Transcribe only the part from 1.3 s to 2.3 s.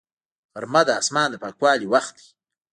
د پاکوالي وخت دی